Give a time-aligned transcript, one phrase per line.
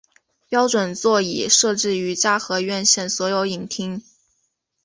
[0.49, 4.01] 标准座椅设置于嘉禾院线所有影厅。